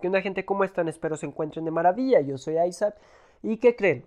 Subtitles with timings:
[0.00, 0.44] ¿Qué onda gente?
[0.44, 0.86] ¿Cómo están?
[0.86, 2.20] Espero se encuentren de maravilla.
[2.20, 2.94] Yo soy Isaac.
[3.42, 4.06] ¿Y qué creen?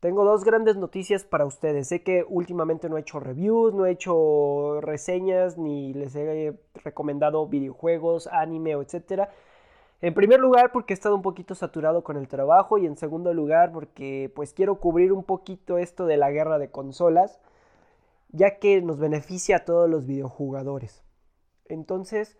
[0.00, 1.88] Tengo dos grandes noticias para ustedes.
[1.88, 7.46] Sé que últimamente no he hecho reviews, no he hecho reseñas, ni les he recomendado
[7.46, 9.30] videojuegos, anime etcétera.
[10.02, 13.32] En primer lugar porque he estado un poquito saturado con el trabajo y en segundo
[13.32, 17.40] lugar porque pues quiero cubrir un poquito esto de la guerra de consolas,
[18.32, 21.02] ya que nos beneficia a todos los videojugadores.
[21.68, 22.36] Entonces,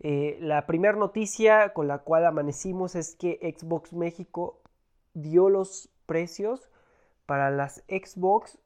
[0.00, 4.60] eh, la primera noticia con la cual amanecimos es que Xbox México
[5.14, 6.70] dio los precios
[7.26, 8.58] para las Xbox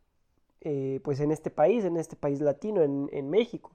[0.60, 3.72] eh, pues en este país, en este país latino, en, en México.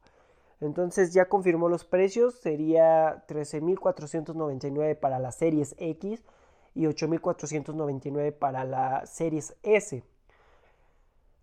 [0.62, 6.23] Entonces ya confirmó los precios, sería 13.499 para las series X
[6.73, 10.03] y 8.499 para la series S.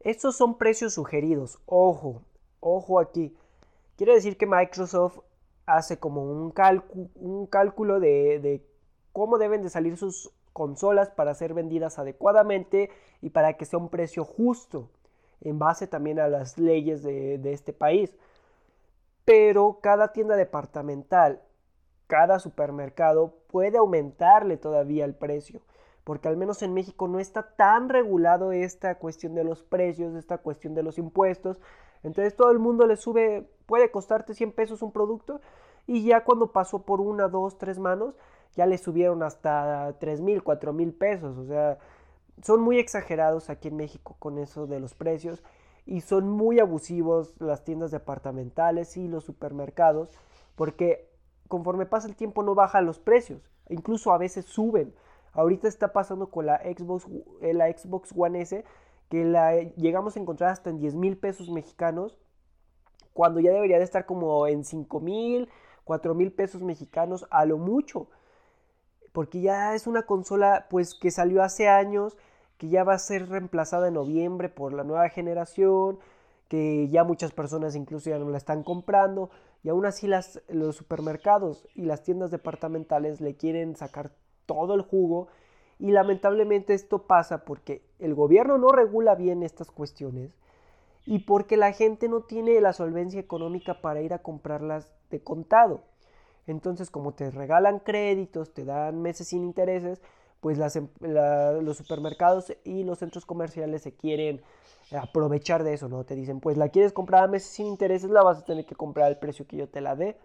[0.00, 2.22] Estos son precios sugeridos, ojo,
[2.60, 3.36] ojo aquí.
[3.96, 5.18] Quiere decir que Microsoft
[5.66, 8.64] hace como un, cálculo de,
[9.12, 13.88] cómo deben de salir sus consolas para ser vendidas adecuadamente y para que sea un
[13.88, 14.90] precio justo
[15.40, 18.14] en base también a las leyes de este país.
[19.24, 21.42] Pero cada tienda departamental,
[22.06, 25.62] cada supermercado puede aumentarle todavía el precio
[26.04, 30.38] porque al menos en México no está tan regulado esta cuestión de los precios, esta
[30.38, 31.60] cuestión de los impuestos.
[32.02, 35.40] Entonces todo el mundo le sube, puede costarte 100 pesos un producto
[35.86, 38.14] y ya cuando pasó por una, dos, tres manos,
[38.54, 41.38] ya le subieron hasta 3 mil, 4 mil pesos.
[41.38, 41.78] O sea,
[42.42, 45.42] son muy exagerados aquí en México con eso de los precios
[45.86, 50.10] y son muy abusivos las tiendas departamentales y los supermercados
[50.54, 51.10] porque
[51.48, 54.94] conforme pasa el tiempo no bajan los precios, incluso a veces suben.
[55.34, 57.06] Ahorita está pasando con la Xbox,
[57.42, 58.64] eh, la Xbox One S,
[59.10, 62.16] que la llegamos a encontrar hasta en 10 mil pesos mexicanos,
[63.12, 65.48] cuando ya debería de estar como en 5 mil,
[65.84, 68.08] 4 mil pesos mexicanos a lo mucho.
[69.12, 72.16] Porque ya es una consola pues que salió hace años,
[72.58, 75.98] que ya va a ser reemplazada en noviembre por la nueva generación,
[76.48, 79.30] que ya muchas personas incluso ya no la están comprando
[79.62, 84.12] y aún así las, los supermercados y las tiendas departamentales le quieren sacar
[84.46, 85.28] todo el jugo
[85.78, 90.32] y lamentablemente esto pasa porque el gobierno no regula bien estas cuestiones
[91.06, 95.82] y porque la gente no tiene la solvencia económica para ir a comprarlas de contado.
[96.46, 100.00] Entonces, como te regalan créditos, te dan meses sin intereses,
[100.40, 104.42] pues em, los supermercados y los centros comerciales se quieren
[104.92, 106.04] aprovechar de eso, ¿no?
[106.04, 108.74] Te dicen, pues la quieres comprar a meses sin intereses, la vas a tener que
[108.74, 110.18] comprar al precio que yo te la dé.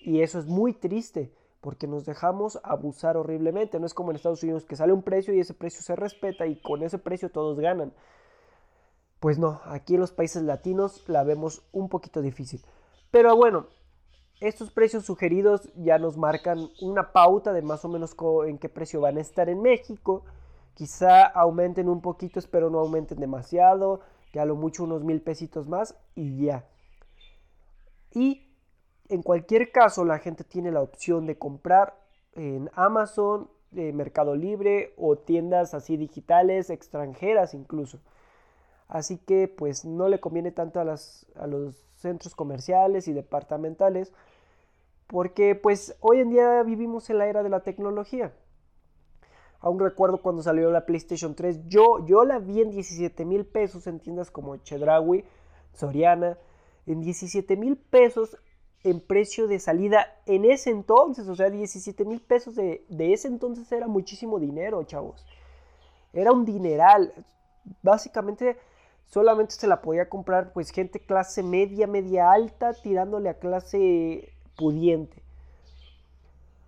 [0.00, 1.32] Y eso es muy triste,
[1.62, 3.78] porque nos dejamos abusar horriblemente.
[3.78, 6.44] No es como en Estados Unidos que sale un precio y ese precio se respeta
[6.44, 7.94] y con ese precio todos ganan.
[9.20, 12.60] Pues no, aquí en los países latinos la vemos un poquito difícil.
[13.12, 13.68] Pero bueno,
[14.40, 18.16] estos precios sugeridos ya nos marcan una pauta de más o menos
[18.48, 20.24] en qué precio van a estar en México.
[20.74, 24.00] Quizá aumenten un poquito, espero no aumenten demasiado,
[24.32, 26.66] que a lo mucho unos mil pesitos más y ya.
[28.10, 28.51] Y
[29.12, 31.98] en cualquier caso, la gente tiene la opción de comprar
[32.34, 38.00] en Amazon, eh, Mercado Libre o tiendas así digitales, extranjeras incluso.
[38.88, 44.12] Así que pues no le conviene tanto a, a los centros comerciales y departamentales
[45.06, 48.32] porque pues hoy en día vivimos en la era de la tecnología.
[49.60, 53.86] Aún recuerdo cuando salió la PlayStation 3, yo, yo la vi en 17 mil pesos
[53.86, 55.24] en tiendas como Chedraui,
[55.74, 56.38] Soriana,
[56.86, 58.38] en 17 mil pesos
[58.84, 63.70] en precio de salida en ese entonces, o sea, 17 mil pesos de, ese entonces
[63.70, 65.24] era muchísimo dinero, chavos.
[66.12, 67.12] Era un dineral.
[67.82, 68.58] Básicamente
[69.06, 75.22] solamente se la podía comprar pues gente clase media, media alta, tirándole a clase pudiente.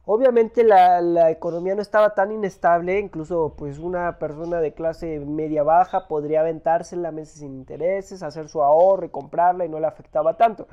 [0.07, 5.63] Obviamente la, la, economía no estaba tan inestable, incluso pues una persona de clase media
[5.63, 9.81] baja podría aventarse en la mesa sin intereses, hacer su ahorro y comprarla y no
[9.81, 10.69] le afectaba tanto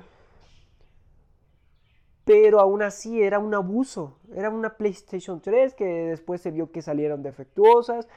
[2.26, 4.18] pero aún así era un abuso.
[4.34, 8.08] Era una PlayStation 3 que después se vio que salieron defectuosas.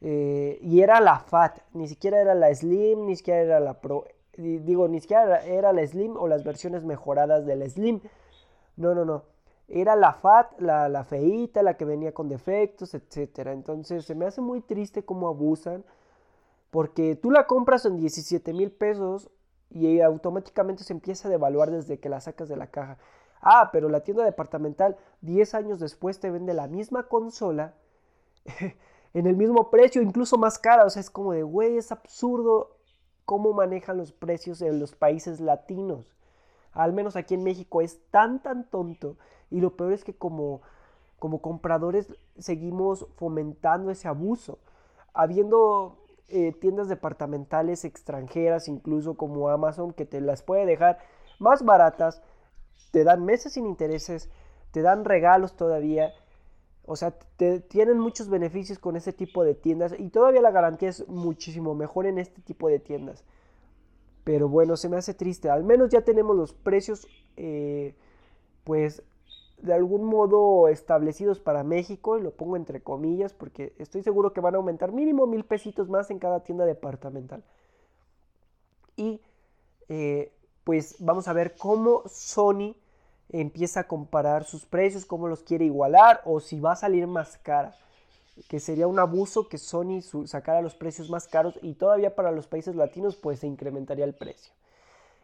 [0.00, 4.06] Eh, y era la FAT, ni siquiera era la Slim, ni siquiera era la Pro.
[4.36, 8.00] Digo, ni siquiera era la Slim o las versiones mejoradas de la Slim.
[8.76, 9.24] No, no, no.
[9.68, 13.48] Era la FAT, la, la feita, la que venía con defectos, etc.
[13.48, 15.84] Entonces se me hace muy triste cómo abusan.
[16.70, 19.30] Porque tú la compras en 17 mil pesos
[19.70, 22.98] y automáticamente se empieza a devaluar desde que la sacas de la caja.
[23.40, 27.74] Ah, pero la tienda departamental 10 años después te vende la misma consola
[29.14, 30.84] en el mismo precio, incluso más cara.
[30.84, 32.76] O sea, es como de, güey, es absurdo
[33.24, 36.12] cómo manejan los precios en los países latinos.
[36.72, 39.16] al menos aquí en México, es tan, tan tonto.
[39.50, 40.62] Y lo peor es que como,
[41.18, 42.08] como compradores
[42.38, 44.58] seguimos fomentando ese abuso.
[45.14, 45.99] Habiendo
[46.30, 50.98] eh, tiendas departamentales extranjeras, incluso como Amazon, que te las puede dejar
[51.38, 52.22] más baratas,
[52.90, 54.30] te dan meses sin intereses,
[54.70, 56.12] te dan regalos todavía.
[56.84, 60.88] O sea, te, tienen muchos beneficios con ese tipo de tiendas y todavía la garantía
[60.88, 63.24] es muchísimo mejor en este tipo de tiendas.
[64.24, 65.50] Pero bueno, se me hace triste.
[65.50, 67.06] Al menos ya tenemos los precios,
[67.36, 67.94] eh,
[68.64, 69.02] pues,
[69.62, 72.18] de algún modo establecidos para México.
[72.18, 75.88] Y lo pongo entre comillas porque estoy seguro que van a aumentar mínimo mil pesitos
[75.88, 77.42] más en cada tienda departamental.
[78.96, 79.20] Y
[79.88, 80.32] eh,
[80.64, 82.74] pues vamos a ver cómo Sony
[83.30, 87.38] empieza a comparar sus precios, cómo los quiere igualar o si va a salir más
[87.38, 87.76] cara.
[88.48, 92.46] Que sería un abuso que Sony sacara los precios más caros y todavía para los
[92.46, 94.52] países latinos pues se incrementaría el precio.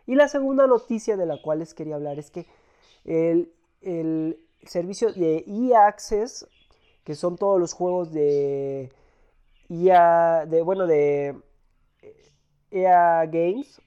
[0.07, 2.47] Y la segunda noticia de la cual les quería hablar es que
[3.05, 3.53] el,
[3.87, 6.47] el servicio de EA Access,
[7.05, 8.93] que son todos los juegos de
[9.69, 11.41] EA, de, bueno, de
[12.73, 13.81] EA Games,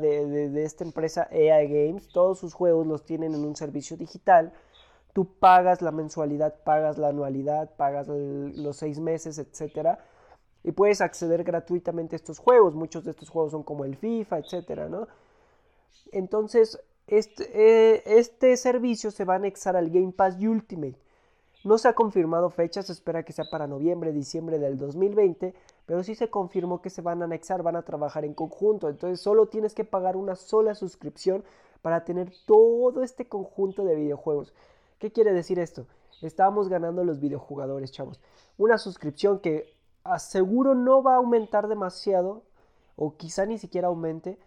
[0.00, 4.54] de, esta empresa EA Games, todos sus juegos los tienen en un servicio digital.
[5.12, 9.98] Tú pagas la mensualidad, pagas la anualidad, pagas los seis meses, etcétera,
[10.62, 12.74] y puedes acceder gratuitamente a estos juegos.
[12.74, 15.08] Muchos de estos juegos son como el FIFA, etcétera, ¿no?
[16.10, 20.96] Entonces, este, eh, este servicio se va a anexar al Game Pass Ultimate.
[21.64, 25.54] No se ha confirmado fecha, se espera que sea para noviembre, diciembre del 2020,
[25.84, 28.88] pero sí se confirmó que se van a anexar, van a trabajar en conjunto.
[28.88, 31.44] Entonces solo tienes que pagar una sola suscripción
[31.82, 34.52] para tener todo este conjunto de videojuegos.
[34.98, 35.86] ¿Qué quiere decir esto?
[36.22, 38.20] Estamos ganando los videojugadores, chavos.
[38.58, 39.74] Una suscripción que
[40.04, 42.42] aseguro no va a aumentar demasiado,
[42.96, 44.38] o quizá ni siquiera aumente,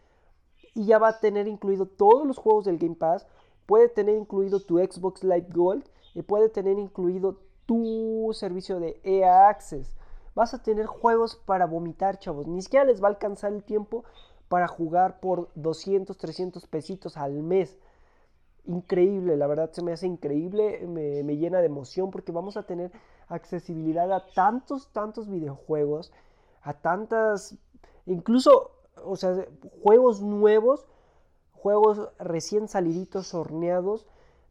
[0.73, 3.27] y ya va a tener incluido todos los juegos del Game Pass,
[3.65, 5.83] puede tener incluido tu Xbox Live Gold,
[6.13, 9.95] y puede tener incluido tu servicio de EA Access.
[10.35, 12.47] Vas a tener juegos para vomitar, chavos.
[12.47, 14.03] Ni siquiera les va a alcanzar el tiempo
[14.47, 17.77] para jugar por 200, 300 pesitos al mes.
[18.65, 22.63] Increíble, la verdad se me hace increíble, me, me llena de emoción porque vamos a
[22.63, 22.91] tener
[23.27, 26.11] accesibilidad a tantos, tantos videojuegos,
[26.61, 27.55] a tantas,
[28.05, 28.71] incluso,
[29.05, 29.45] o sea,
[29.81, 30.87] juegos nuevos,
[31.53, 34.07] juegos recién saliditos, horneados,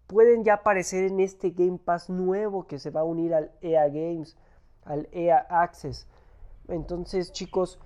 [0.06, 3.89] pueden ya aparecer en este Game Pass nuevo que se va a unir al EA
[3.89, 4.37] Games,
[4.85, 6.06] al EA Access.
[6.69, 7.79] Entonces, chicos,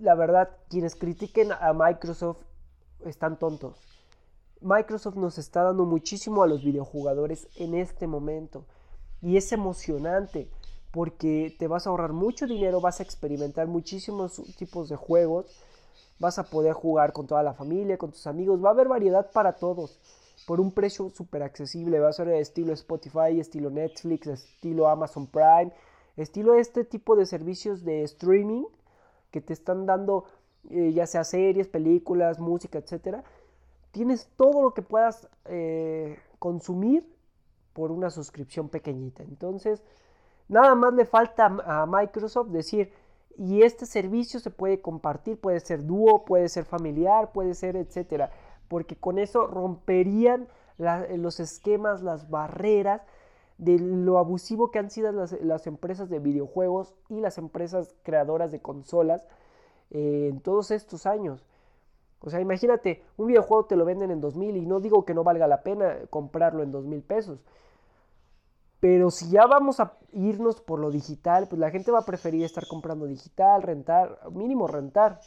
[0.00, 2.42] la verdad, quienes critiquen a Microsoft
[3.00, 3.80] están tontos.
[4.60, 8.64] Microsoft nos está dando muchísimo a los videojugadores en este momento.
[9.20, 10.50] Y es emocionante
[10.92, 15.46] porque te vas a ahorrar mucho dinero, vas a experimentar muchísimos tipos de juegos,
[16.20, 19.30] vas a poder jugar con toda la familia, con tus amigos, va a haber variedad
[19.32, 19.98] para todos
[20.46, 22.00] por un precio súper accesible.
[22.00, 25.72] Va a ser estilo Spotify, estilo Netflix, estilo Amazon Prime,
[26.16, 28.64] estilo este tipo de servicios de streaming
[29.30, 30.24] que te están dando
[30.70, 33.24] eh, ya sea series, películas, música, etcétera.
[33.90, 37.06] Tienes todo lo que puedas eh, consumir
[37.72, 39.22] por una suscripción pequeñita.
[39.22, 39.82] Entonces,
[40.48, 42.92] nada más le falta a Microsoft decir,
[43.38, 48.30] y este servicio se puede compartir, puede ser dúo, puede ser familiar, puede ser, etcétera
[48.72, 50.48] porque con eso romperían
[50.78, 53.02] los esquemas, las barreras
[53.58, 58.62] de lo abusivo que han sido las, empresas de videojuegos y las empresas creadoras de
[58.62, 59.26] consolas
[59.90, 61.44] eh, en todos estos años.
[62.20, 65.22] O sea, imagínate, un videojuego te lo venden en 2000 y no digo que no
[65.22, 67.44] valga la pena comprarlo en 2000 pesos.
[68.82, 72.44] Pero si ya vamos a irnos por lo digital, pues la gente va a preferir
[72.44, 75.20] estar comprando digital, rentar, mínimo rentar.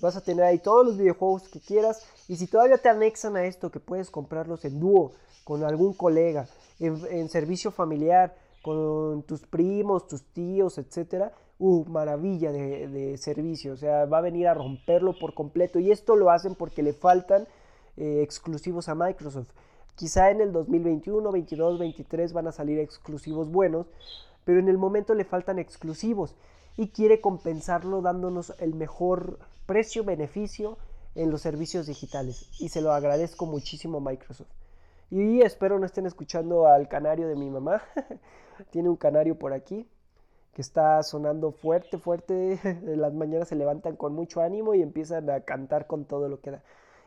[0.00, 2.02] Vas a tener ahí todos los videojuegos que quieras.
[2.28, 5.12] Y si todavía te anexan a esto, que puedes comprarlos en dúo,
[5.44, 11.34] con algún colega, en, servicio familiar, con tus primos, tus tíos, etcétera.
[11.58, 13.74] Uh, maravilla de, servicio.
[13.74, 15.78] O sea, va a venir a romperlo por completo.
[15.78, 17.46] Y esto lo hacen porque le faltan
[17.98, 19.50] eh, exclusivos a Microsoft.
[19.94, 23.86] Quizá en el 2021, 22, 23 van a salir exclusivos buenos,
[24.44, 26.34] pero en el momento le faltan exclusivos
[26.76, 30.78] y quiere compensarlo dándonos el mejor precio-beneficio
[31.14, 32.48] en los servicios digitales.
[32.58, 34.48] Y se lo agradezco muchísimo a Microsoft.
[35.10, 37.82] Y espero no estén escuchando al canario de mi mamá.
[38.70, 39.88] Tiene un canario por aquí
[40.54, 42.60] que está sonando fuerte, fuerte.
[42.84, 46.52] Las mañanas se levantan con mucho ánimo y empiezan a cantar con todo lo que
[46.52, 46.62] da.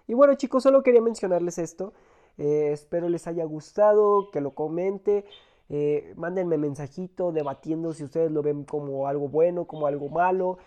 [0.07, 1.93] Y bueno chicos, solo quería mencionarles esto.
[2.37, 5.25] Eh, espero les haya gustado, que lo comente.
[5.69, 10.57] Eh, mándenme mensajito debatiendo si ustedes lo ven como algo bueno, como algo malo.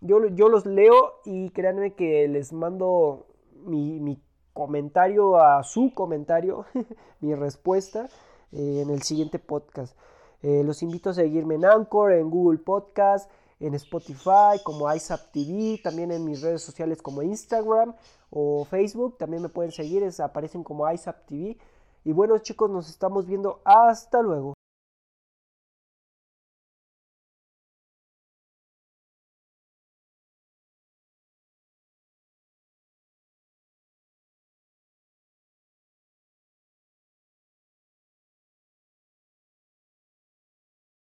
[0.00, 3.26] Yo, los leo y créanme que les mando
[3.64, 4.20] mi,
[4.52, 6.66] comentario a su comentario,
[7.20, 8.08] mi respuesta
[8.52, 9.96] eh, en el siguiente podcast.
[10.42, 15.80] Eh, los invito a seguirme en Anchor, en Google Podcast, en Spotify como ISAP TV,
[15.82, 17.94] también en mis redes sociales como Instagram
[18.30, 21.58] o Facebook, también me pueden seguir, aparecen como ISAP TV.
[22.04, 24.54] Y bueno chicos, nos estamos viendo, hasta luego.